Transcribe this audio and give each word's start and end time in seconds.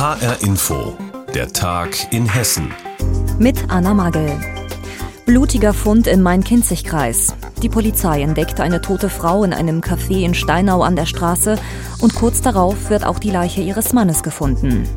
HR 0.00 0.40
Info, 0.40 0.96
der 1.34 1.52
Tag 1.52 2.10
in 2.10 2.26
Hessen. 2.26 2.72
Mit 3.38 3.68
Anna 3.68 3.92
Magel. 3.92 4.34
Blutiger 5.26 5.74
Fund 5.74 6.06
im 6.06 6.22
Main-Kinzig-Kreis. 6.22 7.34
Die 7.60 7.68
Polizei 7.68 8.22
entdeckte 8.22 8.62
eine 8.62 8.80
tote 8.80 9.10
Frau 9.10 9.44
in 9.44 9.52
einem 9.52 9.82
Café 9.82 10.24
in 10.24 10.32
Steinau 10.32 10.80
an 10.80 10.96
der 10.96 11.04
Straße 11.04 11.58
und 12.00 12.14
kurz 12.14 12.40
darauf 12.40 12.88
wird 12.88 13.04
auch 13.04 13.18
die 13.18 13.30
Leiche 13.30 13.60
ihres 13.60 13.92
Mannes 13.92 14.22
gefunden. 14.22 14.88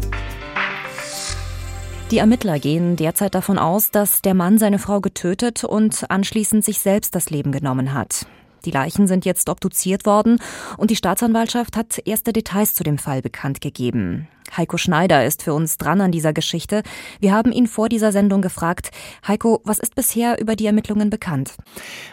Die 2.10 2.20
Ermittler 2.20 2.58
gehen 2.60 2.96
derzeit 2.96 3.36
davon 3.36 3.60
aus, 3.60 3.92
dass 3.92 4.22
der 4.22 4.36
Mann 4.36 4.58
seine 4.58 4.80
Frau 4.80 5.02
getötet 5.02 5.66
und 5.66 6.10
anschließend 6.10 6.64
sich 6.64 6.80
selbst 6.80 7.14
das 7.14 7.30
Leben 7.30 7.52
genommen 7.52 7.94
hat. 7.94 8.26
Die 8.64 8.72
Leichen 8.72 9.08
sind 9.08 9.26
jetzt 9.26 9.50
obduziert 9.50 10.06
worden 10.06 10.40
und 10.78 10.92
die 10.92 10.96
Staatsanwaltschaft 10.96 11.76
hat 11.76 12.00
erste 12.06 12.32
Details 12.32 12.74
zu 12.74 12.86
dem 12.86 12.98
Fall 12.98 13.22
bekannt 13.22 13.60
gegeben. 13.60 14.30
Heiko 14.56 14.78
Schneider 14.78 15.26
ist 15.26 15.44
für 15.44 15.54
uns 15.54 15.78
dran 15.78 16.02
an 16.02 16.12
dieser 16.12 16.34
Geschichte. 16.34 16.84
Wir 17.20 17.34
haben 17.34 17.52
ihn 17.52 17.68
vor 17.68 17.90
dieser 17.90 18.12
Sendung 18.12 18.42
gefragt. 18.42 18.92
Heiko, 19.28 19.62
was 19.64 19.80
ist 19.80 19.96
bisher 19.96 20.40
über 20.40 20.56
die 20.56 20.66
Ermittlungen 20.66 21.10
bekannt? 21.10 21.56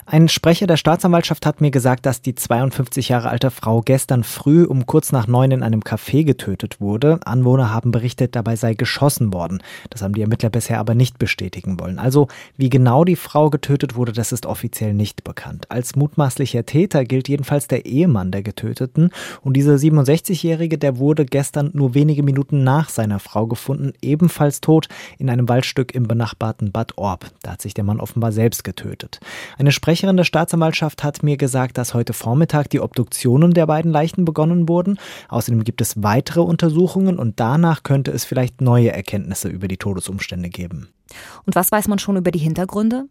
Ein 0.06 0.28
Sprecher 0.28 0.66
der 0.66 0.76
Staatsanwaltschaft 0.76 1.44
hat 1.44 1.60
mir 1.60 1.70
gesagt, 1.70 2.06
dass 2.06 2.22
die 2.22 2.34
52 2.34 3.10
Jahre 3.10 3.28
alte 3.28 3.50
Frau 3.50 3.82
gestern 3.82 4.24
früh 4.24 4.64
um 4.64 4.86
kurz 4.86 5.12
nach 5.12 5.26
neun 5.26 5.50
in 5.50 5.62
einem 5.62 5.80
Café 5.80 6.24
getötet 6.24 6.80
wurde. 6.80 7.20
Anwohner 7.24 7.72
haben 7.72 7.90
berichtet, 7.90 8.34
dabei 8.34 8.56
sei 8.56 8.74
geschossen 8.74 9.32
worden. 9.32 9.62
Das 9.90 10.02
haben 10.02 10.14
die 10.14 10.22
Ermittler 10.22 10.50
bisher 10.50 10.78
aber 10.78 10.94
nicht 10.94 11.18
bestätigen 11.18 11.78
wollen. 11.78 11.98
Also, 11.98 12.28
wie 12.56 12.70
genau 12.70 13.04
die 13.04 13.16
Frau 13.16 13.50
getötet 13.50 13.96
wurde, 13.96 14.12
das 14.12 14.32
ist 14.32 14.46
offiziell 14.46 14.94
nicht 14.94 15.24
bekannt. 15.24 15.70
Als 15.70 15.96
mutmaßlicher 15.96 16.64
Täter 16.64 17.04
gilt 17.04 17.28
jedenfalls 17.28 17.68
der 17.68 17.86
Ehemann 17.86 18.30
der 18.30 18.42
Getöteten. 18.42 19.10
Und 19.42 19.54
dieser 19.54 19.74
67-Jährige, 19.74 20.78
der 20.78 20.98
wurde 20.98 21.26
gestern 21.26 21.70
nur 21.74 21.94
wenige 21.94 22.22
Minuten 22.32 22.62
nach 22.62 22.88
seiner 22.88 23.18
Frau 23.18 23.48
gefunden, 23.48 23.92
ebenfalls 24.02 24.60
tot 24.60 24.88
in 25.18 25.28
einem 25.28 25.48
Waldstück 25.48 25.94
im 25.94 26.04
benachbarten 26.04 26.70
Bad 26.70 26.96
Orb. 26.96 27.26
Da 27.42 27.52
hat 27.52 27.62
sich 27.62 27.74
der 27.74 27.82
Mann 27.82 27.98
offenbar 27.98 28.30
selbst 28.30 28.62
getötet. 28.62 29.18
Eine 29.58 29.72
Sprecherin 29.72 30.16
der 30.16 30.22
Staatsanwaltschaft 30.22 31.02
hat 31.02 31.24
mir 31.24 31.36
gesagt, 31.36 31.76
dass 31.76 31.92
heute 31.92 32.12
Vormittag 32.12 32.70
die 32.70 32.80
Obduktionen 32.80 33.52
der 33.52 33.66
beiden 33.66 33.90
Leichen 33.90 34.24
begonnen 34.24 34.68
wurden. 34.68 34.98
Außerdem 35.28 35.64
gibt 35.64 35.80
es 35.80 36.02
weitere 36.04 36.40
Untersuchungen 36.40 37.18
und 37.18 37.40
danach 37.40 37.82
könnte 37.82 38.12
es 38.12 38.24
vielleicht 38.24 38.60
neue 38.60 38.92
Erkenntnisse 38.92 39.48
über 39.48 39.66
die 39.66 39.76
Todesumstände 39.76 40.50
geben. 40.50 40.88
Und 41.46 41.54
was 41.54 41.72
weiß 41.72 41.88
man 41.88 41.98
schon 41.98 42.16
über 42.16 42.30
die 42.30 42.38
Hintergründe? 42.38 43.06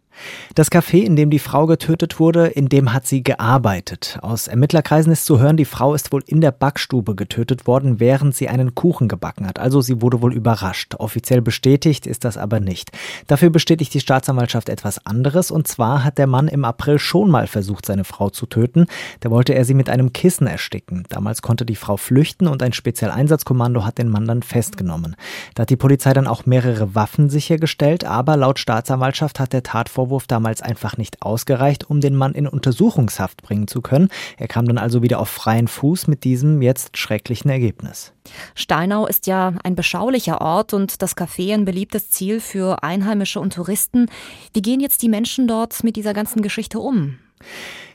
Das 0.54 0.70
Café, 0.70 1.02
in 1.02 1.16
dem 1.16 1.30
die 1.30 1.38
Frau 1.38 1.66
getötet 1.66 2.18
wurde, 2.18 2.48
in 2.48 2.68
dem 2.68 2.92
hat 2.92 3.06
sie 3.06 3.22
gearbeitet. 3.22 4.18
Aus 4.22 4.48
Ermittlerkreisen 4.48 5.12
ist 5.12 5.24
zu 5.24 5.38
hören, 5.38 5.56
die 5.56 5.64
Frau 5.64 5.94
ist 5.94 6.12
wohl 6.12 6.22
in 6.26 6.40
der 6.40 6.50
Backstube 6.50 7.14
getötet 7.14 7.66
worden, 7.66 8.00
während 8.00 8.34
sie 8.34 8.48
einen 8.48 8.74
Kuchen 8.74 9.08
gebacken 9.08 9.46
hat. 9.46 9.58
Also 9.58 9.80
sie 9.80 10.02
wurde 10.02 10.20
wohl 10.20 10.34
überrascht. 10.34 10.94
Offiziell 10.96 11.40
bestätigt 11.40 12.06
ist 12.06 12.24
das 12.24 12.36
aber 12.36 12.60
nicht. 12.60 12.90
Dafür 13.26 13.50
bestätigt 13.50 13.94
die 13.94 14.00
Staatsanwaltschaft 14.00 14.68
etwas 14.68 15.04
anderes. 15.06 15.50
Und 15.50 15.68
zwar 15.68 16.04
hat 16.04 16.18
der 16.18 16.26
Mann 16.26 16.48
im 16.48 16.64
April 16.64 16.98
schon 16.98 17.30
mal 17.30 17.46
versucht, 17.46 17.86
seine 17.86 18.04
Frau 18.04 18.30
zu 18.30 18.46
töten. 18.46 18.86
Da 19.20 19.30
wollte 19.30 19.54
er 19.54 19.64
sie 19.64 19.74
mit 19.74 19.88
einem 19.88 20.12
Kissen 20.12 20.46
ersticken. 20.46 21.04
Damals 21.08 21.42
konnte 21.42 21.64
die 21.64 21.76
Frau 21.76 21.96
flüchten 21.96 22.48
und 22.48 22.62
ein 22.62 22.72
Spezialeinsatzkommando 22.72 23.84
hat 23.84 23.98
den 23.98 24.08
Mann 24.08 24.26
dann 24.26 24.42
festgenommen. 24.42 25.16
Da 25.54 25.62
hat 25.62 25.70
die 25.70 25.76
Polizei 25.76 26.12
dann 26.12 26.26
auch 26.26 26.46
mehrere 26.46 26.94
Waffen 26.94 27.30
sichergestellt 27.30 27.89
verurteilt, 27.90 28.04
aber 28.04 28.36
laut 28.36 28.58
Staatsanwaltschaft 28.58 29.40
hat 29.40 29.52
der 29.52 29.62
Tatvorwurf 29.62 30.26
damals 30.26 30.62
einfach 30.62 30.96
nicht 30.96 31.22
ausgereicht, 31.22 31.88
um 31.88 32.00
den 32.00 32.16
Mann 32.16 32.32
in 32.32 32.46
Untersuchungshaft 32.46 33.42
bringen 33.42 33.68
zu 33.68 33.80
können. 33.80 34.08
Er 34.38 34.48
kam 34.48 34.66
dann 34.66 34.78
also 34.78 35.02
wieder 35.02 35.18
auf 35.18 35.28
freien 35.28 35.68
Fuß 35.68 36.06
mit 36.06 36.24
diesem 36.24 36.62
jetzt 36.62 36.96
schrecklichen 36.96 37.50
Ergebnis. 37.50 38.12
Steinau 38.54 39.06
ist 39.06 39.26
ja 39.26 39.54
ein 39.64 39.74
beschaulicher 39.74 40.40
Ort 40.40 40.72
und 40.72 41.02
das 41.02 41.16
Café 41.16 41.54
ein 41.54 41.64
beliebtes 41.64 42.10
Ziel 42.10 42.40
für 42.40 42.82
Einheimische 42.82 43.40
und 43.40 43.54
Touristen. 43.54 44.06
Wie 44.52 44.62
gehen 44.62 44.80
jetzt 44.80 45.02
die 45.02 45.08
Menschen 45.08 45.48
dort 45.48 45.82
mit 45.82 45.96
dieser 45.96 46.14
ganzen 46.14 46.42
Geschichte 46.42 46.78
um? 46.78 47.18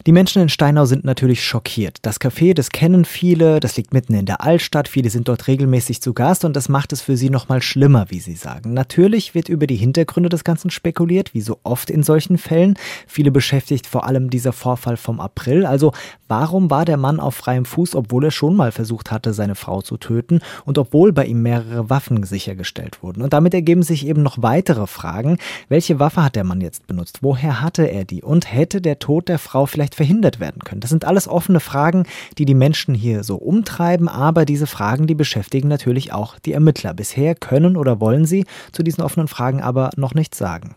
Die 0.07 0.11
Menschen 0.11 0.39
in 0.43 0.49
Steinau 0.49 0.85
sind 0.85 1.03
natürlich 1.03 1.43
schockiert. 1.43 1.97
Das 2.03 2.21
Café, 2.21 2.53
das 2.53 2.69
kennen 2.69 3.05
viele, 3.05 3.59
das 3.59 3.75
liegt 3.75 3.91
mitten 3.91 4.13
in 4.13 4.27
der 4.27 4.43
Altstadt, 4.43 4.87
viele 4.87 5.09
sind 5.09 5.27
dort 5.27 5.47
regelmäßig 5.47 5.99
zu 5.99 6.13
Gast 6.13 6.45
und 6.45 6.55
das 6.55 6.69
macht 6.69 6.93
es 6.93 7.01
für 7.01 7.17
sie 7.17 7.31
nochmal 7.31 7.63
schlimmer, 7.63 8.05
wie 8.09 8.19
sie 8.19 8.35
sagen. 8.35 8.75
Natürlich 8.75 9.33
wird 9.33 9.49
über 9.49 9.65
die 9.65 9.75
Hintergründe 9.75 10.29
des 10.29 10.43
Ganzen 10.43 10.69
spekuliert, 10.69 11.33
wie 11.33 11.41
so 11.41 11.57
oft 11.63 11.89
in 11.89 12.03
solchen 12.03 12.37
Fällen. 12.37 12.75
Viele 13.07 13.31
beschäftigt 13.31 13.87
vor 13.87 14.05
allem 14.05 14.29
dieser 14.29 14.53
Vorfall 14.53 14.95
vom 14.95 15.19
April. 15.19 15.65
Also 15.65 15.91
warum 16.27 16.69
war 16.69 16.85
der 16.85 16.97
Mann 16.97 17.19
auf 17.19 17.33
freiem 17.33 17.65
Fuß, 17.65 17.95
obwohl 17.95 18.25
er 18.25 18.31
schon 18.31 18.55
mal 18.55 18.71
versucht 18.71 19.09
hatte, 19.09 19.33
seine 19.33 19.55
Frau 19.55 19.81
zu 19.81 19.97
töten 19.97 20.41
und 20.65 20.77
obwohl 20.77 21.13
bei 21.13 21.25
ihm 21.25 21.41
mehrere 21.41 21.89
Waffen 21.89 22.21
sichergestellt 22.21 23.01
wurden? 23.01 23.23
Und 23.23 23.33
damit 23.33 23.55
ergeben 23.55 23.81
sich 23.81 24.05
eben 24.05 24.21
noch 24.21 24.43
weitere 24.43 24.85
Fragen. 24.85 25.39
Welche 25.67 25.97
Waffe 25.97 26.23
hat 26.23 26.35
der 26.35 26.43
Mann 26.43 26.61
jetzt 26.61 26.85
benutzt? 26.85 27.23
Woher 27.23 27.63
hatte 27.63 27.89
er 27.89 28.05
die? 28.05 28.21
Und 28.21 28.53
hätte 28.53 28.81
der 28.81 28.99
Tod 28.99 29.29
der 29.29 29.34
Frau 29.37 29.65
vielleicht 29.65 29.95
verhindert 29.95 30.39
werden 30.39 30.61
können? 30.63 30.81
Das 30.81 30.89
sind 30.89 31.05
alles 31.05 31.27
offene 31.27 31.59
Fragen, 31.59 32.05
die 32.37 32.45
die 32.45 32.53
Menschen 32.53 32.95
hier 32.95 33.23
so 33.23 33.35
umtreiben, 33.35 34.07
aber 34.07 34.45
diese 34.45 34.67
Fragen, 34.67 35.07
die 35.07 35.15
beschäftigen 35.15 35.67
natürlich 35.67 36.13
auch 36.13 36.39
die 36.39 36.53
Ermittler. 36.53 36.93
Bisher 36.93 37.35
können 37.35 37.77
oder 37.77 37.99
wollen 37.99 38.25
sie 38.25 38.45
zu 38.71 38.83
diesen 38.83 39.03
offenen 39.03 39.27
Fragen 39.27 39.61
aber 39.61 39.89
noch 39.95 40.13
nichts 40.13 40.37
sagen. 40.37 40.75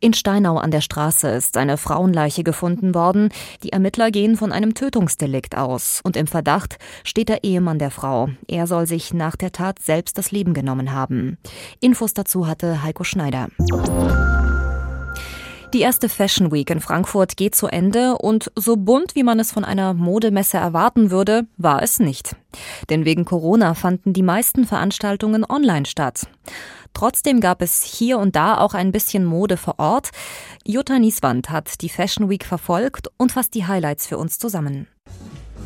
In 0.00 0.14
Steinau 0.14 0.58
an 0.58 0.70
der 0.70 0.80
Straße 0.80 1.28
ist 1.28 1.56
eine 1.56 1.76
Frauenleiche 1.76 2.42
gefunden 2.42 2.94
worden. 2.94 3.28
Die 3.62 3.72
Ermittler 3.72 4.10
gehen 4.10 4.36
von 4.36 4.50
einem 4.50 4.74
Tötungsdelikt 4.74 5.56
aus. 5.56 6.00
Und 6.02 6.16
im 6.16 6.26
Verdacht 6.26 6.78
steht 7.04 7.28
der 7.28 7.44
Ehemann 7.44 7.78
der 7.78 7.90
Frau. 7.90 8.28
Er 8.48 8.66
soll 8.66 8.86
sich 8.86 9.14
nach 9.14 9.36
der 9.36 9.52
Tat 9.52 9.78
selbst 9.78 10.18
das 10.18 10.32
Leben 10.32 10.54
genommen 10.54 10.92
haben. 10.92 11.38
Infos 11.80 12.14
dazu 12.14 12.46
hatte 12.48 12.82
Heiko 12.82 13.04
Schneider. 13.04 13.48
Die 15.72 15.80
erste 15.80 16.10
Fashion 16.10 16.52
Week 16.52 16.68
in 16.68 16.80
Frankfurt 16.80 17.38
geht 17.38 17.54
zu 17.54 17.66
Ende 17.66 18.18
und 18.18 18.52
so 18.54 18.76
bunt, 18.76 19.14
wie 19.14 19.22
man 19.22 19.40
es 19.40 19.52
von 19.52 19.64
einer 19.64 19.94
Modemesse 19.94 20.58
erwarten 20.58 21.10
würde, 21.10 21.46
war 21.56 21.82
es 21.82 21.98
nicht. 21.98 22.36
Denn 22.90 23.06
wegen 23.06 23.24
Corona 23.24 23.72
fanden 23.72 24.12
die 24.12 24.22
meisten 24.22 24.66
Veranstaltungen 24.66 25.46
online 25.48 25.86
statt. 25.86 26.26
Trotzdem 26.92 27.40
gab 27.40 27.62
es 27.62 27.82
hier 27.82 28.18
und 28.18 28.36
da 28.36 28.58
auch 28.58 28.74
ein 28.74 28.92
bisschen 28.92 29.24
Mode 29.24 29.56
vor 29.56 29.78
Ort. 29.78 30.10
Jutta 30.66 30.98
Nieswand 30.98 31.48
hat 31.48 31.80
die 31.80 31.88
Fashion 31.88 32.28
Week 32.28 32.44
verfolgt 32.44 33.08
und 33.16 33.32
fasst 33.32 33.54
die 33.54 33.66
Highlights 33.66 34.06
für 34.06 34.18
uns 34.18 34.38
zusammen. 34.38 34.88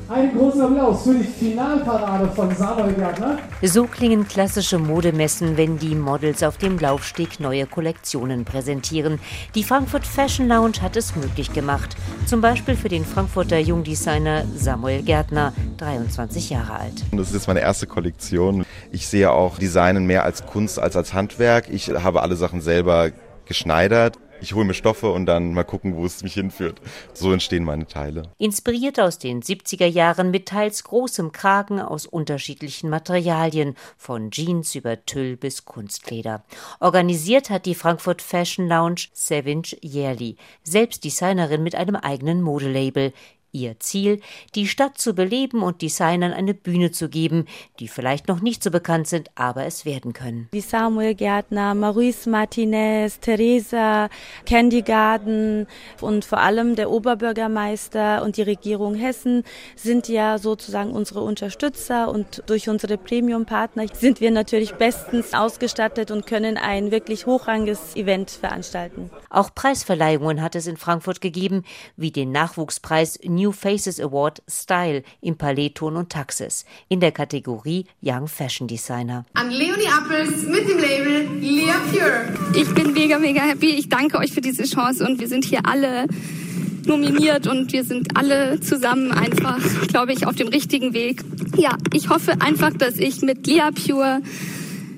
Einen 0.08 0.38
großen 0.38 0.60
Applaus 0.60 1.02
für 1.02 1.14
die 1.14 1.24
Finalparade 1.24 2.28
von 2.28 2.54
Samuel 2.54 2.94
Gärtner. 2.94 3.38
So 3.62 3.86
klingen 3.86 4.28
klassische 4.28 4.78
Modemessen, 4.78 5.56
wenn 5.56 5.78
die 5.78 5.96
Models 5.96 6.44
auf 6.44 6.58
dem 6.58 6.78
Laufsteg 6.78 7.40
neue 7.40 7.66
Kollektionen 7.66 8.44
präsentieren. 8.44 9.18
Die 9.56 9.64
Frankfurt 9.64 10.06
Fashion 10.06 10.46
Lounge 10.46 10.80
hat 10.80 10.96
es 10.96 11.16
möglich 11.16 11.52
gemacht. 11.52 11.96
Zum 12.26 12.40
Beispiel 12.40 12.76
für 12.76 12.88
den 12.88 13.04
Frankfurter 13.04 13.58
Jungdesigner 13.58 14.44
Samuel 14.54 15.02
Gärtner, 15.02 15.52
23 15.78 16.50
Jahre 16.50 16.74
alt. 16.74 17.04
Das 17.10 17.26
ist 17.28 17.34
jetzt 17.34 17.48
meine 17.48 17.60
erste 17.60 17.88
Kollektion. 17.88 18.64
Ich 18.92 19.08
sehe 19.08 19.32
auch 19.32 19.58
Designen 19.58 20.06
mehr 20.06 20.22
als 20.22 20.46
Kunst 20.46 20.78
als 20.78 20.94
als 20.94 21.14
Handwerk. 21.14 21.68
Ich 21.68 21.88
habe 21.88 22.22
alle 22.22 22.36
Sachen 22.36 22.60
selber 22.60 23.10
geschneidert 23.44 24.18
ich 24.40 24.54
hole 24.54 24.64
mir 24.64 24.74
Stoffe 24.74 25.10
und 25.10 25.26
dann 25.26 25.52
mal 25.52 25.64
gucken, 25.64 25.96
wo 25.96 26.04
es 26.04 26.22
mich 26.22 26.34
hinführt. 26.34 26.80
So 27.12 27.32
entstehen 27.32 27.64
meine 27.64 27.86
Teile. 27.86 28.22
Inspiriert 28.38 29.00
aus 29.00 29.18
den 29.18 29.42
70er 29.42 29.86
Jahren 29.86 30.30
mit 30.30 30.46
teils 30.46 30.84
großem 30.84 31.32
Kragen 31.32 31.80
aus 31.80 32.06
unterschiedlichen 32.06 32.90
Materialien, 32.90 33.74
von 33.96 34.30
Jeans 34.30 34.74
über 34.74 35.04
Tüll 35.04 35.36
bis 35.36 35.64
Kunstleder. 35.64 36.44
Organisiert 36.80 37.50
hat 37.50 37.66
die 37.66 37.74
Frankfurt 37.74 38.22
Fashion 38.22 38.68
Lounge 38.68 39.08
Savage 39.12 39.76
Yearly, 39.82 40.36
selbst 40.62 41.04
Designerin 41.04 41.62
mit 41.62 41.74
einem 41.74 41.96
eigenen 41.96 42.42
Modelabel. 42.42 43.12
Ihr 43.56 43.80
Ziel, 43.80 44.20
die 44.54 44.66
Stadt 44.66 44.98
zu 44.98 45.14
beleben 45.14 45.62
und 45.62 45.80
Designern 45.80 46.32
eine 46.32 46.52
Bühne 46.52 46.90
zu 46.90 47.08
geben, 47.08 47.46
die 47.80 47.88
vielleicht 47.88 48.28
noch 48.28 48.42
nicht 48.42 48.62
so 48.62 48.70
bekannt 48.70 49.08
sind, 49.08 49.30
aber 49.34 49.64
es 49.64 49.86
werden 49.86 50.12
können. 50.12 50.48
Die 50.52 50.60
Samuel 50.60 51.14
Gärtner, 51.14 51.74
Maurice 51.74 52.28
Martinez, 52.28 53.18
Theresa, 53.20 54.10
Candy 54.44 54.82
Garden 54.82 55.66
und 56.02 56.26
vor 56.26 56.38
allem 56.38 56.76
der 56.76 56.90
Oberbürgermeister 56.90 58.22
und 58.22 58.36
die 58.36 58.42
Regierung 58.42 58.94
Hessen 58.94 59.42
sind 59.74 60.08
ja 60.08 60.36
sozusagen 60.36 60.92
unsere 60.92 61.22
Unterstützer 61.22 62.10
und 62.10 62.42
durch 62.46 62.68
unsere 62.68 62.98
Premium-Partner 62.98 63.86
sind 63.94 64.20
wir 64.20 64.30
natürlich 64.30 64.74
bestens 64.74 65.32
ausgestattet 65.32 66.10
und 66.10 66.26
können 66.26 66.58
ein 66.58 66.90
wirklich 66.90 67.24
hochrangiges 67.24 67.96
Event 67.96 68.30
veranstalten. 68.30 69.10
Auch 69.30 69.54
Preisverleihungen 69.54 70.42
hat 70.42 70.54
es 70.54 70.66
in 70.66 70.76
Frankfurt 70.76 71.22
gegeben, 71.22 71.64
wie 71.96 72.10
den 72.10 72.32
Nachwuchspreis 72.32 73.18
New 73.24 73.45
New 73.46 73.52
Faces 73.52 74.00
Award 74.00 74.42
Style 74.48 75.04
im 75.20 75.36
Paletton 75.36 75.96
und 75.96 76.10
Taxis 76.10 76.64
in 76.88 76.98
der 76.98 77.12
Kategorie 77.12 77.86
Young 78.02 78.26
Fashion 78.26 78.66
Designer. 78.66 79.24
An 79.34 79.50
Leonie 79.50 79.86
Appels 79.86 80.42
mit 80.46 80.68
dem 80.68 80.78
Label 80.78 81.28
Lea 81.38 81.72
Pure. 81.92 82.34
Ich 82.60 82.74
bin 82.74 82.92
mega, 82.92 83.20
mega 83.20 83.42
happy. 83.42 83.70
Ich 83.70 83.88
danke 83.88 84.18
euch 84.18 84.32
für 84.32 84.40
diese 84.40 84.64
Chance 84.64 85.06
und 85.06 85.20
wir 85.20 85.28
sind 85.28 85.44
hier 85.44 85.60
alle 85.64 86.08
nominiert 86.86 87.46
und 87.46 87.72
wir 87.72 87.84
sind 87.84 88.16
alle 88.16 88.58
zusammen 88.58 89.12
einfach, 89.12 89.60
glaube 89.86 90.12
ich, 90.12 90.26
auf 90.26 90.34
dem 90.34 90.48
richtigen 90.48 90.92
Weg. 90.92 91.22
Ja, 91.56 91.76
ich 91.92 92.08
hoffe 92.08 92.40
einfach, 92.40 92.72
dass 92.72 92.96
ich 92.96 93.22
mit 93.22 93.46
Lea 93.46 93.70
Pure 93.72 94.22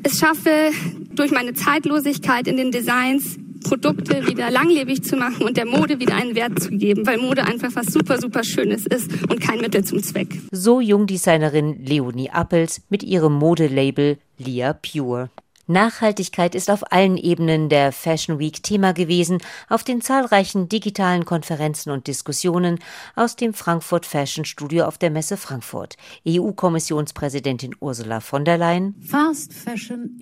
es 0.05 0.19
schaffe, 0.19 0.71
durch 1.11 1.33
meine 1.33 1.53
Zeitlosigkeit 1.53 2.47
in 2.47 2.57
den 2.57 2.71
Designs 2.71 3.37
Produkte 3.61 4.27
wieder 4.27 4.51
langlebig 4.51 5.03
zu 5.03 5.17
machen 5.17 5.45
und 5.45 5.57
der 5.57 5.67
Mode 5.67 6.01
wieder 6.01 6.15
einen 6.15 6.35
Wert 6.35 6.61
zu 6.61 6.71
geben, 6.71 7.07
weil 7.07 7.19
Mode 7.19 7.45
einfach 7.45 7.75
was 7.75 7.87
super, 7.87 8.19
super 8.19 8.45
Schönes 8.45 8.87
ist 8.87 9.11
und 9.31 9.41
kein 9.41 9.61
Mittel 9.61 9.85
zum 9.85 10.03
Zweck. 10.03 10.29
So 10.51 10.81
Jungdesignerin 10.81 11.85
Leonie 11.85 12.31
Appels 12.31 12.83
mit 12.89 13.03
ihrem 13.03 13.35
Modelabel 13.35 14.19
Lia 14.39 14.73
Pure. 14.73 15.31
Nachhaltigkeit 15.69 16.55
ist 16.55 16.71
auf 16.71 16.93
allen 16.93 17.19
Ebenen 17.19 17.69
der 17.69 17.93
Fashion 17.93 18.39
Week 18.39 18.63
Thema 18.63 18.93
gewesen, 18.93 19.39
auf 19.69 19.85
den 19.85 20.01
zahlreichen 20.01 20.71
digitalen 20.71 21.27
Konferenzen 21.27 21.91
und 21.91 22.07
Diskussionen 22.07 22.79
aus 23.15 23.37
dem 23.37 23.53
Frankfurt 23.53 24.07
Fashion 24.07 24.47
Studio 24.47 24.87
auf 24.87 24.97
der 24.97 25.11
Messe 25.11 25.37
Frankfurt. 25.37 25.97
EU-Kommissionspräsidentin 26.27 27.77
Ursula 27.81 28.21
von 28.21 28.47
der 28.47 28.57
Leyen. 28.57 28.95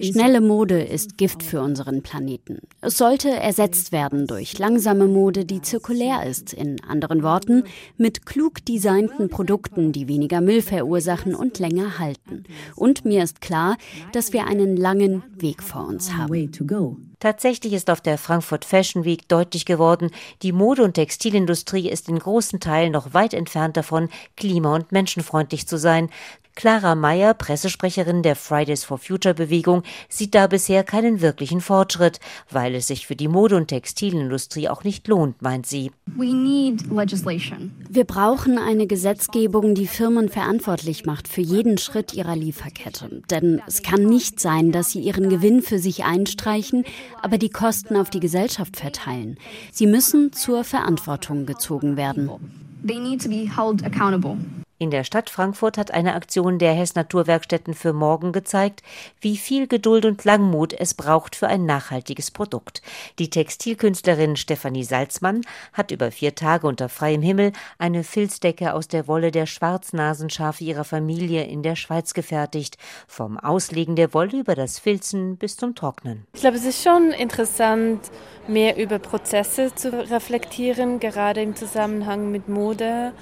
Schnelle 0.00 0.40
Mode 0.40 0.82
ist 0.82 1.16
Gift 1.16 1.44
für 1.44 1.60
unseren 1.60 2.02
Planeten. 2.02 2.58
Es 2.81 2.98
sollte 2.98 3.31
ersetzt 3.31 3.93
werden 3.93 4.26
durch 4.26 4.58
langsame 4.58 5.06
Mode, 5.06 5.44
die 5.44 5.62
zirkulär 5.62 6.26
ist. 6.26 6.54
In 6.54 6.82
anderen 6.82 7.22
Worten, 7.22 7.62
mit 7.96 8.26
klug 8.26 8.64
designten 8.64 9.28
Produkten, 9.28 9.93
die 9.93 10.08
weniger 10.08 10.40
Müll 10.40 10.60
verursachen 10.60 11.37
und 11.37 11.60
länger 11.60 12.00
halten. 12.00 12.43
Und 12.75 13.04
mir 13.04 13.22
ist 13.22 13.40
klar, 13.40 13.76
dass 14.10 14.32
wir 14.32 14.48
einen 14.48 14.76
langen 14.76 15.22
Weg 15.40 15.62
vor 15.62 15.86
uns 15.86 16.12
haben. 16.12 16.28
Tatsächlich 17.18 17.72
ist 17.72 17.90
auf 17.90 18.00
der 18.00 18.18
Frankfurt 18.18 18.64
Fashion 18.64 19.04
Week 19.04 19.28
deutlich 19.28 19.64
geworden, 19.64 20.10
die 20.42 20.52
Mode- 20.52 20.82
und 20.82 20.94
Textilindustrie 20.94 21.88
ist 21.88 22.08
in 22.08 22.18
großen 22.18 22.60
Teilen 22.60 22.92
noch 22.92 23.14
weit 23.14 23.34
entfernt 23.34 23.76
davon, 23.76 24.08
klima- 24.36 24.74
und 24.74 24.92
menschenfreundlich 24.92 25.66
zu 25.66 25.78
sein. 25.78 26.10
Clara 26.56 26.94
Meyer, 26.94 27.35
Pressesprecherin 27.35 28.23
der 28.23 28.35
Fridays 28.35 28.82
for 28.82 28.97
Future 28.97 29.35
Bewegung, 29.35 29.82
sieht 30.08 30.35
da 30.35 30.47
bisher 30.47 30.85
keinen 30.85 31.20
wirklichen 31.20 31.61
Fortschritt, 31.61 32.19
weil 32.50 32.75
es 32.75 32.87
sich 32.87 33.06
für 33.06 33.14
die 33.14 33.29
Mode- 33.29 33.56
und 33.56 33.69
Textilindustrie 33.69 34.70
auch 34.70 34.82
nicht 34.82 35.06
lohnt, 35.06 35.43
meint 35.43 35.67
sie. 35.67 35.93
Wir 36.17 38.05
brauchen 38.05 38.58
eine 38.58 38.87
Gesetzgebung, 38.87 39.75
die 39.75 39.87
Firmen 39.87 40.31
verantwortlich 40.31 41.05
macht 41.05 41.29
für 41.29 41.43
jeden 41.43 41.76
Schritt 41.76 42.14
ihrer 42.14 42.35
Lieferkette. 42.35 43.20
Denn 43.31 43.61
es 43.67 43.82
kann 43.82 44.05
nicht 44.05 44.41
sein, 44.41 44.73
dass 44.73 44.91
sie 44.91 45.00
ihren 45.00 45.29
Gewinn 45.29 45.61
für 45.61 45.79
sich 45.79 46.05
einstreichen, 46.05 46.85
aber 47.20 47.37
die 47.37 47.50
Kosten 47.50 47.97
auf 47.97 48.08
die 48.08 48.20
Gesellschaft 48.20 48.79
verteilen. 48.79 49.37
Sie 49.73 49.87
müssen 49.87 50.32
zur 50.32 50.64
Verantwortung 50.64 51.44
gezogen 51.44 51.99
werden. 51.99 52.31
In 54.78 54.90
der 54.90 55.05
Stadt 55.05 55.31
Frankfurt 55.31 55.78
hat 55.78 55.90
eine 55.90 56.14
Aktion 56.14 56.58
der 56.58 56.75
Hess 56.75 56.94
Naturwerkstätten 56.94 57.73
für 57.73 57.94
morgen 57.94 58.32
gezeigt, 58.32 58.82
wie 59.23 59.38
viel 59.38 59.67
Geduld 59.67 60.05
und 60.05 60.23
Langmut 60.25 60.75
es 60.75 60.93
braucht 60.93 61.34
für 61.34 61.49
ein 61.49 61.64
nachhaltiges 61.64 62.31
Produkt. 62.31 62.82
Die 63.19 63.31
Textilkünstlerin 63.31 64.37
Stefanie 64.37 64.84
Salzmann 64.84 65.40
hat 65.73 65.93
über 65.93 66.11
vier 66.11 66.34
Tage 66.34 66.67
unter 66.67 66.90
freiem 66.90 67.23
Himmel 67.23 67.52
eine 67.78 68.05
Filzdecke 68.05 68.75
aus 68.75 68.87
der 68.87 69.08
Wolle 69.08 69.31
der 69.31 69.46
Schwarznasenschafe 69.46 70.62
ihrer 70.62 70.84
Familie 70.84 71.44
in 71.44 71.62
der 71.62 71.76
Schweiz 71.76 72.12
gefertigt. 72.12 72.76
Vom 73.08 73.38
Auslegen 73.38 73.96
der 73.96 74.12
Wolle 74.12 74.40
über 74.40 74.55
das 74.55 74.79
Filzen 74.79 75.38
bis 75.38 75.56
zum 75.56 75.75
Trocknen. 75.75 76.26
Ich 76.34 76.43
glaube, 76.43 76.58
es 76.58 76.67
ist 76.67 76.84
schon 76.84 77.12
interessant, 77.12 78.11
mehr 78.46 78.76
über 78.76 78.99
Prozesse 78.99 79.75
zu 79.75 79.90
reflektieren, 80.11 81.00
gerade 81.00 81.40
im 81.40 81.56
Zusammenhang 81.56 82.31
mit 82.31 82.49
Mode 82.49 83.14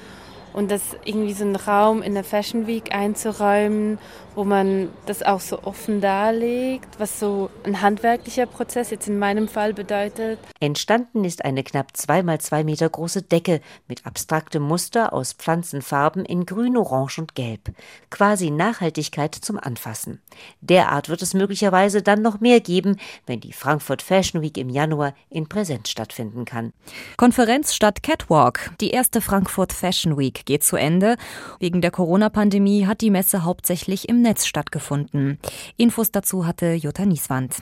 und 0.55 0.71
das 0.71 0.83
irgendwie 1.05 1.35
so 1.35 1.45
einen 1.45 1.57
Raum 1.57 2.01
in 2.01 2.15
der 2.15 2.25
Fashion 2.25 2.67
Week 2.67 2.95
einzuräumen, 2.95 3.99
wo 4.35 4.45
man 4.45 4.89
das 5.07 5.23
auch 5.23 5.41
so 5.41 5.63
offen 5.63 6.01
darlegt, 6.01 6.99
was 6.99 7.21
so 7.21 7.51
ein 7.65 7.83
handwerklicher 7.83 8.47
Prozess 8.47 8.91
jetzt 8.91 9.09
in 9.09 9.19
meinem 9.19 9.49
Fall 9.49 9.75
bedeutet. 9.75 10.39
Entstanden 10.61 11.25
ist 11.25 11.45
eine 11.45 11.63
knapp 11.63 11.97
zwei 11.97 12.23
mal 12.23 12.41
zwei 12.41 12.65
Meter 12.65 12.89
große 12.89 13.23
Decke 13.23 13.61
mit 13.89 14.07
abstraktem 14.07 14.63
Muster 14.63 15.13
aus 15.13 15.33
Pflanzenfarben 15.33 16.25
in 16.25 16.47
Grün, 16.47 16.77
Orange 16.77 17.19
und 17.19 17.35
Gelb. 17.35 17.73
Quasi 18.11 18.51
Nachhaltigkeit 18.51 19.35
zum 19.35 19.59
Anfassen. 19.59 20.21
Derart 20.61 21.09
wird 21.09 21.23
es 21.23 21.35
möglicherweise 21.35 22.03
dann 22.03 22.23
noch 22.23 22.41
mehr 22.41 22.61
geben, 22.61 22.97
wenn 23.27 23.41
die 23.41 23.53
Frankfurt 23.53 24.03
Fashion 24.03 24.41
Week 24.41 24.57
im 24.57 24.69
Januar 24.69 25.15
in 25.31 25.49
Präsenz 25.49 25.91
stattfinden 25.91 26.45
kann. 26.45 26.73
Konferenz 27.17 27.75
statt 27.75 28.03
Catwalk. 28.03 28.71
Die 28.81 28.91
erste 28.91 29.21
Frankfurt 29.21 29.73
Fashion 29.73 30.17
Week 30.17 30.44
geht 30.45 30.65
zu 30.65 30.77
Ende. 30.77 31.17
Wegen 31.59 31.81
der 31.81 31.91
Corona-Pandemie 31.91 32.87
hat 32.87 33.01
die 33.01 33.11
Messe 33.11 33.45
hauptsächlich 33.45 34.09
im 34.09 34.23
Netz 34.23 34.47
stattgefunden. 34.47 35.39
Infos 35.77 36.11
dazu 36.11 36.47
hatte 36.47 36.73
Jutta 36.73 37.07
Nieswand. 37.07 37.57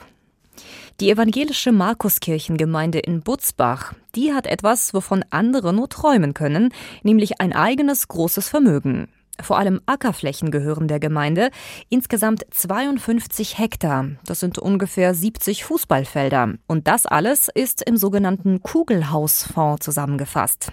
Die 0.99 1.09
evangelische 1.09 1.71
Markuskirchengemeinde 1.71 2.99
in 2.99 3.21
Butzbach, 3.21 3.93
die 4.15 4.33
hat 4.33 4.45
etwas, 4.45 4.93
wovon 4.93 5.25
andere 5.31 5.73
nur 5.73 5.89
träumen 5.89 6.33
können, 6.33 6.69
nämlich 7.01 7.41
ein 7.41 7.53
eigenes 7.53 8.07
großes 8.07 8.49
Vermögen. 8.49 9.07
Vor 9.41 9.57
allem 9.57 9.81
Ackerflächen 9.87 10.51
gehören 10.51 10.87
der 10.87 10.99
Gemeinde, 10.99 11.49
insgesamt 11.89 12.45
52 12.51 13.57
Hektar. 13.57 14.09
Das 14.25 14.39
sind 14.39 14.59
ungefähr 14.59 15.15
70 15.15 15.63
Fußballfelder. 15.63 16.53
Und 16.67 16.87
das 16.87 17.07
alles 17.07 17.49
ist 17.53 17.81
im 17.81 17.97
sogenannten 17.97 18.61
Kugelhausfonds 18.61 19.83
zusammengefasst. 19.83 20.71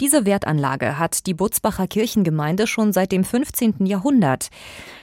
Diese 0.00 0.26
Wertanlage 0.26 0.98
hat 0.98 1.26
die 1.26 1.34
Butzbacher 1.34 1.86
Kirchengemeinde 1.86 2.66
schon 2.66 2.92
seit 2.92 3.12
dem 3.12 3.24
15. 3.24 3.86
Jahrhundert. 3.86 4.50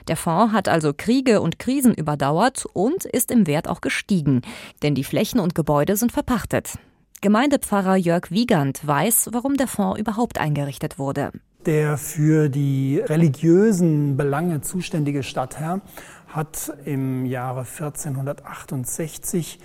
Der 0.08 0.18
Fonds 0.18 0.54
hat 0.54 0.68
also 0.68 0.94
Kriege 0.96 1.42
und 1.42 1.60
Krisen 1.60 1.94
überdauert 1.94 2.66
und 2.74 3.06
ist 3.06 3.32
im 3.32 3.48
Wert 3.48 3.68
auch 3.68 3.82
gestiegen, 3.82 4.42
denn 4.82 4.96
die 4.96 5.04
Flächen 5.04 5.40
und 5.40 5.56
Gebäude 5.56 5.96
sind 5.96 6.12
verpachtet. 6.12 6.78
Gemeindepfarrer 7.22 7.96
Jörg 7.96 8.32
Wiegand 8.32 8.86
weiß, 8.86 9.30
warum 9.32 9.56
der 9.56 9.68
Fonds 9.68 10.00
überhaupt 10.00 10.40
eingerichtet 10.40 11.00
wurde. 11.00 11.32
Der 11.66 11.98
für 11.98 12.50
die 12.50 13.00
religiösen 13.00 14.18
Belange 14.18 14.60
zuständige 14.60 15.24
Stadtherr 15.24 15.80
hat 16.28 16.74
im 16.84 17.26
Jahre 17.26 17.62
1468 17.62 19.60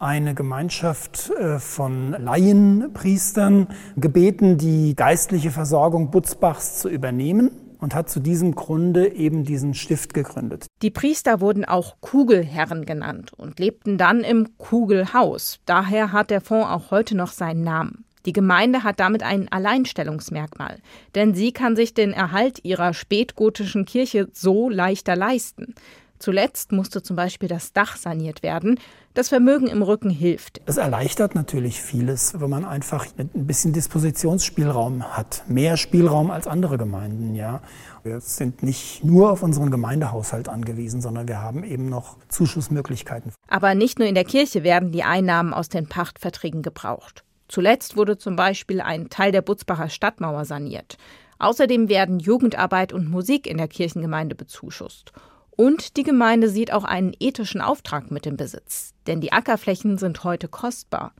eine 0.00 0.34
Gemeinschaft 0.34 1.30
äh, 1.30 1.58
von 1.58 2.12
Laienpriestern 2.12 3.68
gebeten, 3.96 4.56
die 4.56 4.96
geistliche 4.96 5.50
Versorgung 5.50 6.10
Butzbachs 6.10 6.78
zu 6.78 6.88
übernehmen 6.88 7.50
und 7.78 7.94
hat 7.94 8.08
zu 8.08 8.20
diesem 8.20 8.54
Grunde 8.54 9.14
eben 9.14 9.44
diesen 9.44 9.74
Stift 9.74 10.14
gegründet. 10.14 10.66
Die 10.82 10.90
Priester 10.90 11.40
wurden 11.40 11.66
auch 11.66 11.96
Kugelherren 12.00 12.86
genannt 12.86 13.32
und 13.36 13.60
lebten 13.60 13.98
dann 13.98 14.22
im 14.22 14.56
Kugelhaus. 14.56 15.60
Daher 15.66 16.12
hat 16.12 16.30
der 16.30 16.40
Fonds 16.40 16.68
auch 16.68 16.90
heute 16.90 17.14
noch 17.14 17.32
seinen 17.32 17.62
Namen. 17.62 18.04
Die 18.26 18.32
Gemeinde 18.32 18.84
hat 18.84 19.00
damit 19.00 19.22
ein 19.22 19.50
Alleinstellungsmerkmal, 19.50 20.78
denn 21.14 21.34
sie 21.34 21.52
kann 21.52 21.74
sich 21.76 21.94
den 21.94 22.12
Erhalt 22.12 22.64
ihrer 22.64 22.92
spätgotischen 22.92 23.86
Kirche 23.86 24.28
so 24.32 24.68
leichter 24.68 25.16
leisten. 25.16 25.74
Zuletzt 26.20 26.70
musste 26.70 27.02
zum 27.02 27.16
Beispiel 27.16 27.48
das 27.48 27.72
Dach 27.72 27.96
saniert 27.96 28.42
werden. 28.42 28.78
Das 29.14 29.30
Vermögen 29.30 29.68
im 29.68 29.80
Rücken 29.80 30.10
hilft. 30.10 30.60
Es 30.66 30.76
erleichtert 30.76 31.34
natürlich 31.34 31.80
vieles, 31.80 32.38
wenn 32.38 32.50
man 32.50 32.66
einfach 32.66 33.06
ein 33.16 33.46
bisschen 33.46 33.72
Dispositionsspielraum 33.72 35.16
hat. 35.16 35.42
Mehr 35.48 35.78
Spielraum 35.78 36.30
als 36.30 36.46
andere 36.46 36.76
Gemeinden, 36.76 37.34
ja. 37.34 37.62
Wir 38.02 38.20
sind 38.20 38.62
nicht 38.62 39.02
nur 39.02 39.32
auf 39.32 39.42
unseren 39.42 39.70
Gemeindehaushalt 39.70 40.50
angewiesen, 40.50 41.00
sondern 41.00 41.26
wir 41.26 41.40
haben 41.40 41.64
eben 41.64 41.88
noch 41.88 42.18
Zuschussmöglichkeiten. 42.28 43.32
Aber 43.48 43.74
nicht 43.74 43.98
nur 43.98 44.06
in 44.06 44.14
der 44.14 44.24
Kirche 44.24 44.62
werden 44.62 44.92
die 44.92 45.04
Einnahmen 45.04 45.54
aus 45.54 45.70
den 45.70 45.88
Pachtverträgen 45.88 46.60
gebraucht. 46.60 47.24
Zuletzt 47.48 47.96
wurde 47.96 48.18
zum 48.18 48.36
Beispiel 48.36 48.82
ein 48.82 49.08
Teil 49.08 49.32
der 49.32 49.40
Butzbacher 49.40 49.88
Stadtmauer 49.88 50.44
saniert. 50.44 50.98
Außerdem 51.38 51.88
werden 51.88 52.20
Jugendarbeit 52.20 52.92
und 52.92 53.08
Musik 53.08 53.46
in 53.46 53.56
der 53.56 53.68
Kirchengemeinde 53.68 54.34
bezuschusst. 54.34 55.12
Und 55.60 55.98
die 55.98 56.04
Gemeinde 56.04 56.48
sieht 56.48 56.72
auch 56.72 56.84
einen 56.84 57.12
ethischen 57.20 57.60
Auftrag 57.60 58.10
mit 58.10 58.24
dem 58.24 58.38
Besitz, 58.38 58.94
denn 59.06 59.20
die 59.20 59.32
Ackerflächen 59.32 59.98
sind 59.98 60.24
heute 60.24 60.48
kostbar. 60.48 61.12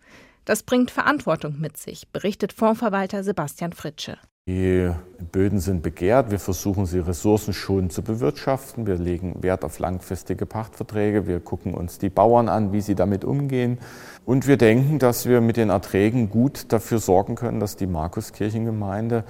Das 0.47 0.63
bringt 0.63 0.91
Verantwortung 0.91 1.61
mit 1.61 1.77
sich, 1.77 2.09
berichtet 2.09 2.55
Fondsverwalter 2.55 3.23
Sebastian 3.23 3.75
Fritsche. 3.75 4.17
Die 4.49 4.91
Böden 5.31 5.61
sind 5.61 5.83
begehrt. 5.83 6.31
Wir 6.31 6.39
versuchen 6.39 6.87
sie 6.87 7.01
ressourcenschonend 7.01 7.93
zu 7.93 8.01
bewirtschaften. 8.01 8.87
Wir 8.87 8.97
legen 8.97 9.43
Wert 9.43 9.63
auf 9.63 9.79
langfristige 9.79 10.47
Pachtverträge. 10.47 11.27
Wir 11.27 11.41
gucken 11.41 11.75
uns 11.75 11.99
die 11.99 12.09
Bauern 12.09 12.49
an, 12.49 12.73
wie 12.73 12.81
sie 12.81 12.95
damit 12.95 13.27
umgehen. 13.27 13.77
Und 14.25 14.47
wir 14.47 14.57
denken, 14.57 14.99
dass 14.99 15.27
wir 15.27 15.43
mit 15.43 15.59
den 15.59 15.69
Erträgen 15.69 16.31
gut 16.31 16.73
dafür 16.73 16.99
sorgen 16.99 17.35
können, 17.35 17.61
dass 17.61 17.77
die 17.77 17.87
Markuskirchengemeinde 17.87 19.25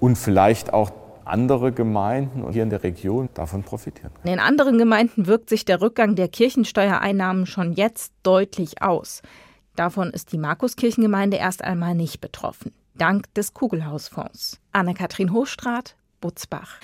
und 0.00 0.18
vielleicht 0.18 0.72
auch 0.72 0.90
andere 1.26 1.72
Gemeinden 1.72 2.50
hier 2.52 2.62
in 2.62 2.70
der 2.70 2.82
Region 2.82 3.28
davon 3.34 3.62
profitieren. 3.62 4.12
In 4.24 4.40
anderen 4.40 4.78
Gemeinden 4.78 5.26
wirkt 5.26 5.48
sich 5.48 5.64
der 5.64 5.80
Rückgang 5.80 6.14
der 6.14 6.28
Kirchensteuereinnahmen 6.28 7.46
schon 7.46 7.72
jetzt 7.72 8.12
deutlich 8.22 8.82
aus. 8.82 9.22
Davon 9.74 10.10
ist 10.10 10.32
die 10.32 10.38
Markuskirchengemeinde 10.38 11.36
erst 11.36 11.62
einmal 11.62 11.94
nicht 11.94 12.20
betroffen, 12.20 12.72
dank 12.94 13.32
des 13.34 13.52
Kugelhausfonds. 13.52 14.58
Anne-Kathrin 14.72 15.32
Hochstrat, 15.32 15.96
Butzbach. 16.20 16.78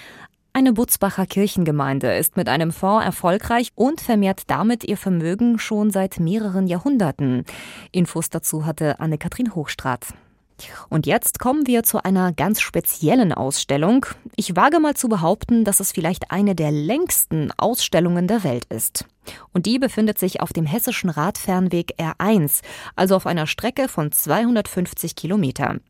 Eine 0.55 0.75
Butzbacher 0.75 1.25
Kirchengemeinde 1.25 2.15
ist 2.15 2.37
mit 2.37 2.51
einem 2.51 2.73
Fonds 2.73 3.07
erfolgreich 3.07 3.71
und 3.75 4.03
vermehrt 4.03 4.43
damit 4.49 4.85
ihr 4.85 4.99
Vermögen 4.99 5.59
schon 5.59 5.91
seit 5.91 6.21
mehreren 6.21 6.67
Jahrhunderten. 6.67 7.47
Infos 7.91 8.29
dazu 8.29 8.67
hatte 8.67 9.01
Anne-Kathrin 9.01 9.55
Hochstrat. 9.55 10.09
Und 10.89 11.07
jetzt 11.07 11.39
kommen 11.39 11.67
wir 11.67 11.83
zu 11.83 12.05
einer 12.05 12.33
ganz 12.33 12.61
speziellen 12.61 13.33
Ausstellung. 13.33 14.07
Ich 14.37 14.57
wage 14.57 14.81
mal 14.81 14.95
zu 14.95 15.09
behaupten, 15.09 15.65
dass 15.65 15.81
es 15.81 15.93
vielleicht 15.93 16.31
eine 16.31 16.55
der 16.55 16.71
längsten 16.71 17.51
Ausstellungen 17.57 18.27
der 18.27 18.45
Welt 18.45 18.67
ist. 18.67 19.07
Und 19.53 19.67
die 19.67 19.79
befindet 19.79 20.19
sich 20.19 20.41
auf 20.41 20.53
dem 20.53 20.67
hessischen 20.67 21.11
Radfernweg 21.11 21.95
R1, 21.99 22.63
also 22.97 23.17
auf 23.17 23.27
einer 23.27 23.47
Strecke 23.47 23.89
von 23.89 24.13
250 24.13 25.17
Kilometern. 25.17 25.81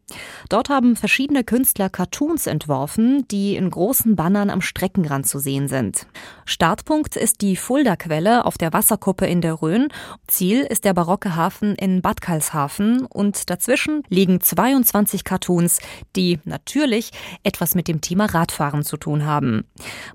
Dort 0.49 0.69
haben 0.69 0.97
verschiedene 0.97 1.45
Künstler 1.45 1.89
Cartoons 1.89 2.47
entworfen, 2.47 3.27
die 3.31 3.57
in 3.57 3.71
großen 3.71 4.17
Bannern 4.17 4.51
am 4.51 4.61
Streckenrand 4.61 5.27
zu 5.27 5.39
sehen 5.39 5.69
sind. 5.69 6.07
Startpunkt 6.45 7.17
ist 7.17 7.41
die 7.41 7.57
Fulda-Quelle 7.57 8.45
auf 8.45 8.59
der 8.59 8.73
Wasserkuppe 8.73 9.27
in 9.27 9.41
der 9.41 9.63
Rhön. 9.63 9.89
Ziel 10.27 10.63
ist 10.63 10.85
der 10.85 10.95
barocke 10.95 11.37
Hafen 11.37 11.75
in 11.75 12.03
Bad 12.03 12.21
Karlshafen 12.21 13.07
und 13.07 13.49
dazwischen 13.49 14.03
liegen 14.09 14.41
22 14.41 15.25
Cartoons, 15.25 15.79
die 16.17 16.41
natürlich 16.45 17.11
etwas 17.43 17.75
mit 17.75 17.89
dem 17.89 18.01
Thema 18.01 18.27
Radfahren 18.27 18.83
zu 18.83 18.97
tun 18.97 19.25
haben. 19.25 19.65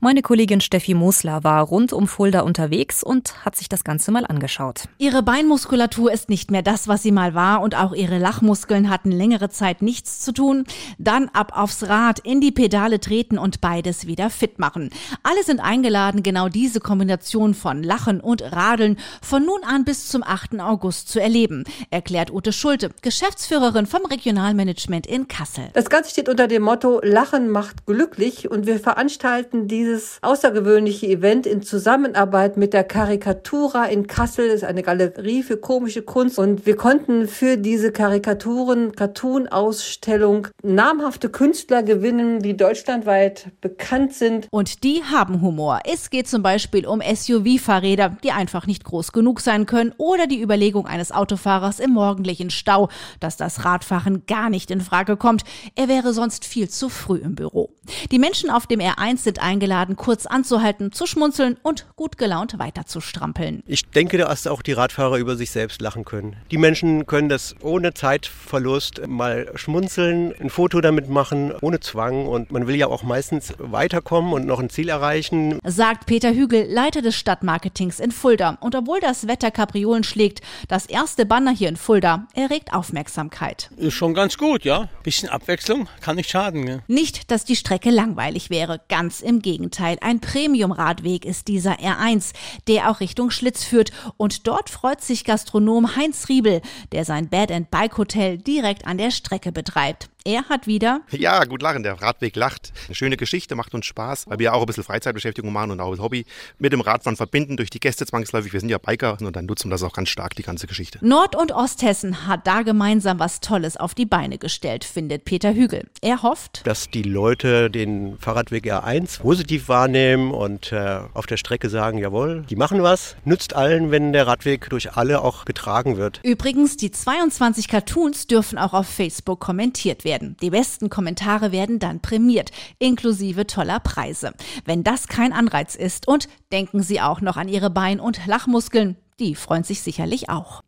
Meine 0.02 0.22
Kollegin 0.22 0.62
Steffi 0.62 0.94
Mosler 0.94 1.44
war 1.44 1.64
rund 1.64 1.94
um 1.94 2.08
Fulda 2.08 2.42
unterwegs 2.42 3.04
und 3.08 3.46
hat 3.46 3.56
sich 3.56 3.70
das 3.70 3.84
Ganze 3.84 4.12
mal 4.12 4.26
angeschaut. 4.26 4.84
Ihre 4.98 5.24
Beinmuskulatur 5.24 6.12
ist 6.12 6.30
nicht 6.30 6.52
mehr 6.52 6.62
das, 6.62 6.88
was 6.88 7.02
sie 7.02 7.12
mal 7.12 7.34
war 7.34 7.62
und 7.62 7.76
auch 7.76 7.94
ihre 7.94 8.20
Lachmuskeln 8.20 8.90
hatten 8.90 9.12
längere 9.12 9.50
Zeit 9.50 9.82
nichts 9.82 10.20
zu 10.20 10.34
tun. 10.34 10.66
Dann 10.98 11.30
ab 11.30 11.54
aufs 11.56 11.88
Rad, 11.88 12.20
in 12.20 12.42
die 12.42 12.52
Pedale 12.52 13.00
treten 13.00 13.38
und 13.38 13.62
beides 13.62 14.06
wieder 14.08 14.30
fit 14.30 14.60
machen. 14.60 14.90
Alle 15.24 15.44
sind 15.44 15.60
eingeladen, 15.60 16.22
genau 16.22 16.50
diese 16.50 16.80
Kombination 16.80 17.54
von 17.54 17.82
Lachen 17.82 18.20
und 18.20 18.42
Radeln 18.42 18.98
von 19.22 19.46
nun 19.46 19.64
an 19.64 19.86
bis 19.86 20.10
zum 20.10 20.24
8. 20.24 20.60
August 20.60 21.10
zu 21.10 21.20
erleben, 21.20 21.64
erklärt 21.90 22.32
Ute 22.32 22.52
Schulte, 22.52 22.90
Geschäftsführerin 23.02 23.86
vom 23.86 24.06
Regionalmanagement 24.06 25.08
in 25.08 25.28
Kassel. 25.28 25.70
Das 25.74 25.90
Ganze 25.90 26.12
steht 26.12 26.28
unter 26.28 26.48
dem 26.48 26.64
Motto 26.64 27.00
Lachen 27.04 27.50
macht 27.50 27.86
glücklich 27.86 28.52
und 28.52 28.68
wir 28.68 28.80
veranstalten 28.80 29.68
dieses 29.68 30.18
außergewöhnliche 30.22 31.08
Event 31.08 31.46
in 31.46 31.62
Zusammenarbeit 31.62 32.58
mit 32.58 32.74
der 32.74 32.84
Karikatura 32.98 33.86
in 33.86 34.08
Kassel. 34.08 34.48
Ist 34.48 34.64
eine 34.64 34.82
Galerie 34.82 35.44
für 35.44 35.58
komische 35.58 36.02
Kunst. 36.02 36.40
Und 36.40 36.66
wir 36.66 36.76
konnten 36.76 37.28
für 37.28 37.56
diese 37.56 37.92
Karikaturen, 37.92 38.94
Cartoon-Ausstellung 38.94 40.48
namhafte 40.64 41.30
Künstler 41.30 41.84
gewinnen, 41.84 42.40
die 42.40 42.58
deutschlandweit 42.58 43.52
bekannt 43.62 44.16
sind. 44.16 44.48
Und 44.50 44.84
die 44.84 45.04
haben 45.04 45.42
Humor. 45.42 45.82
Es 45.86 46.10
geht 46.10 46.28
zum 46.28 46.42
Beispiel 46.42 46.88
um 46.88 47.00
SUV-Fahrräder, 47.00 48.18
die 48.24 48.32
einfach 48.32 48.66
nicht 48.66 48.84
groß 48.84 49.12
genug 49.12 49.42
sein 49.42 49.68
können 49.68 49.94
oder 49.98 50.26
die 50.26 50.42
Überlegung 50.42 50.88
eines 50.88 51.12
Autofahrers 51.12 51.80
im 51.80 51.92
morgendlichen 51.92 52.50
Stau, 52.50 52.90
dass 53.20 53.38
das 53.38 53.64
Radfahren 53.64 54.24
gar 54.26 54.50
nicht 54.50 54.72
in 54.72 54.82
Frage 54.82 55.18
kommt. 55.18 55.44
Er 55.76 55.88
wäre 55.88 56.14
sonst 56.14 56.46
viel 56.46 56.68
zu 56.68 56.90
früh 56.90 57.18
im 57.18 57.36
Büro. 57.36 57.70
Die 58.10 58.18
Menschen 58.18 58.50
auf 58.50 58.66
dem 58.66 58.80
R1 58.80 59.18
sind 59.18 59.40
eingeladen, 59.40 59.98
kurz 59.98 60.26
anzuhalten, 60.26 60.92
zu 60.92 61.06
schmunzeln 61.06 61.58
und 61.62 61.86
gut 61.96 62.18
gelaunt 62.18 62.58
weiter 62.58 62.87
zu 62.88 63.02
strampeln. 63.02 63.64
Ich 63.66 63.86
denke, 63.86 64.18
dass 64.18 64.48
auch 64.48 64.62
die 64.62 64.74
Radfahrer 64.74 65.18
über 65.18 65.36
sich 65.36 65.52
selbst 65.52 65.82
lachen 65.82 66.06
können. 66.06 66.36
Die 66.52 66.58
Menschen 66.58 67.06
können 67.06 67.30
das 67.30 67.56
ohne 67.62 67.94
Zeitverlust 67.94 69.08
mal 69.08 69.52
schmunzeln, 69.56 70.34
ein 70.40 70.50
Foto 70.50 70.82
damit 70.82 71.10
machen, 71.10 71.54
ohne 71.62 71.80
Zwang. 71.80 72.26
Und 72.28 72.52
man 72.52 72.68
will 72.68 72.76
ja 72.76 72.88
auch 72.88 73.04
meistens 73.04 73.54
weiterkommen 73.58 74.34
und 74.34 74.46
noch 74.46 74.60
ein 74.60 74.70
Ziel 74.70 74.90
erreichen. 74.90 75.60
Sagt 75.64 76.06
Peter 76.06 76.34
Hügel, 76.34 76.66
Leiter 76.70 77.02
des 77.02 77.16
Stadtmarketings 77.16 78.00
in 78.00 78.12
Fulda. 78.12 78.58
Und 78.62 78.76
obwohl 78.76 79.00
das 79.00 79.28
Wetter 79.28 79.52
Kapriolen 79.52 80.04
schlägt, 80.04 80.42
das 80.68 80.86
erste 80.86 81.26
Banner 81.26 81.52
hier 81.52 81.70
in 81.70 81.78
Fulda 81.78 82.28
erregt 82.34 82.74
Aufmerksamkeit. 82.74 83.70
Ist 83.78 83.94
schon 83.94 84.14
ganz 84.14 84.38
gut, 84.38 84.64
ja. 84.64 84.90
Bisschen 85.04 85.30
Abwechslung 85.30 85.88
kann 86.02 86.16
nicht 86.16 86.30
schaden. 86.30 86.64
Ne? 86.64 86.84
Nicht, 86.88 87.32
dass 87.32 87.46
die 87.46 87.56
Strecke 87.56 87.90
langweilig 87.90 88.50
wäre. 88.50 88.82
Ganz 88.90 89.22
im 89.22 89.42
Gegenteil. 89.42 89.98
Ein 90.02 90.20
Premium-Radweg 90.20 91.26
ist 91.26 91.48
dieser 91.48 91.80
R1, 91.80 92.34
der 92.68 92.77
auch 92.86 93.00
Richtung 93.00 93.32
Schlitz 93.32 93.64
führt. 93.64 93.92
Und 94.18 94.48
dort 94.48 94.70
freut 94.70 95.02
sich 95.02 95.24
Gastronom 95.24 95.96
Heinz 95.96 96.30
Riebel, 96.30 96.62
der 96.92 97.06
sein 97.06 97.30
Bed 97.30 97.52
and 97.52 97.72
Bike 97.72 97.98
Hotel 97.98 98.38
direkt 98.38 98.86
an 98.86 98.98
der 98.98 99.12
Strecke 99.12 99.52
betreibt. 99.52 100.10
Er 100.28 100.50
hat 100.50 100.68
wieder. 100.68 101.00
Ja, 101.12 101.46
gut 101.46 101.62
lachen. 101.62 101.84
Der 101.84 102.02
Radweg 102.02 102.36
lacht. 102.36 102.74
Eine 102.88 102.96
schöne 102.96 103.16
Geschichte, 103.16 103.56
macht 103.56 103.74
uns 103.74 103.86
Spaß, 103.86 104.28
weil 104.28 104.40
wir 104.40 104.44
ja 104.48 104.52
auch 104.52 104.60
ein 104.60 104.66
bisschen 104.66 104.84
Freizeitbeschäftigung 104.84 105.54
machen 105.54 105.72
und 105.72 105.80
auch 105.80 105.92
das 105.92 106.02
Hobby 106.02 106.26
mit 106.60 106.74
dem 106.74 106.82
Radfahren 106.82 107.16
verbinden 107.16 107.56
durch 107.56 107.70
die 107.70 107.80
Gäste 107.80 108.06
zwangsläufig. 108.06 108.52
Wir 108.52 108.60
sind 108.60 108.68
ja 108.68 108.78
Biker 108.78 109.18
und 109.22 109.34
dann 109.34 109.46
nutzen 109.46 109.70
wir 109.70 109.76
das 109.76 109.84
auch 109.84 109.94
ganz 109.94 110.10
stark, 110.10 110.36
die 110.36 110.44
ganze 110.44 110.68
Geschichte. 110.68 111.00
Nord- 111.02 111.38
und 111.38 111.54
Osthessen 111.54 112.28
hat 112.28 112.46
da 112.46 112.64
gemeinsam 112.64 113.20
was 113.20 113.40
Tolles 113.40 113.78
auf 113.78 113.96
die 113.96 114.06
Beine 114.06 114.38
gestellt, 114.38 114.84
findet 114.84 115.24
Peter 115.24 115.54
Hügel. 115.54 115.88
Er 116.02 116.24
hofft, 116.24 116.68
dass 116.68 116.90
die 116.90 117.04
Leute 117.04 117.72
den 117.72 118.18
Fahrradweg 118.18 118.66
R1 118.66 119.22
positiv 119.22 119.70
wahrnehmen 119.70 120.32
und 120.32 120.74
äh, 120.74 121.04
auf 121.14 121.26
der 121.26 121.38
Strecke 121.38 121.70
sagen, 121.70 122.00
jawohl, 122.00 122.44
die 122.50 122.58
machen 122.58 122.84
was. 122.84 123.16
Nützt 123.24 123.56
allen, 123.56 123.92
wenn 123.92 124.12
der 124.12 124.28
Radweg 124.28 124.70
durch 124.72 124.98
alle 124.98 125.22
auch 125.22 125.46
getragen 125.46 125.96
wird. 125.96 126.20
Übrigens, 126.24 126.76
die 126.76 126.92
22 126.92 127.70
Cartoons 127.70 128.28
dürfen 128.28 128.58
auch 128.58 128.74
auf 128.74 128.90
Facebook 128.90 129.40
kommentiert 129.40 130.04
werden 130.04 130.17
werden. 130.18 130.38
Die 130.42 130.50
besten 130.50 130.90
Kommentare 130.90 131.52
werden 131.52 131.80
dann 131.80 132.02
prämiert, 132.02 132.52
inklusive 132.80 133.46
toller 133.46 133.80
Preise. 133.80 134.34
Wenn 134.66 134.84
das 134.84 135.08
kein 135.08 135.34
Anreiz 135.34 135.76
ist 135.76 136.08
und 136.08 136.28
denken 136.52 136.82
Sie 136.82 137.02
auch 137.02 137.22
noch 137.22 137.38
an 137.38 137.48
Ihre 137.48 137.70
Bein- 137.70 138.00
und 138.00 138.26
Lachmuskeln, 138.26 138.98
die 139.20 139.36
freuen 139.36 139.64
sich 139.64 139.82
sicherlich 139.82 140.30
auch. 140.30 140.62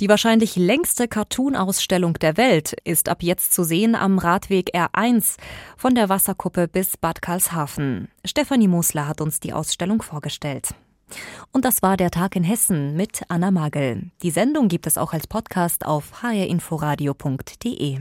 Die 0.00 0.08
wahrscheinlich 0.08 0.56
längste 0.56 1.06
Cartoon-Ausstellung 1.06 2.14
der 2.14 2.36
Welt 2.36 2.74
ist 2.84 3.08
ab 3.08 3.22
jetzt 3.22 3.54
zu 3.54 3.62
sehen 3.62 3.94
am 3.94 4.18
Radweg 4.18 4.74
R1 4.74 5.36
von 5.76 5.94
der 5.94 6.08
Wasserkuppe 6.08 6.66
bis 6.66 6.96
Bad 6.96 7.22
Karlshafen. 7.22 8.08
Stefanie 8.24 8.66
Musler 8.66 9.06
hat 9.06 9.20
uns 9.20 9.38
die 9.38 9.52
Ausstellung 9.52 10.02
vorgestellt. 10.02 10.70
Und 11.52 11.64
das 11.64 11.80
war 11.82 11.96
der 11.96 12.10
Tag 12.10 12.34
in 12.34 12.42
Hessen 12.42 12.96
mit 12.96 13.22
Anna 13.28 13.52
Magel. 13.52 14.10
Die 14.22 14.30
Sendung 14.30 14.66
gibt 14.66 14.88
es 14.88 14.98
auch 14.98 15.12
als 15.12 15.28
Podcast 15.28 15.86
auf 15.86 16.22
hrinforadio.de. 16.22 18.00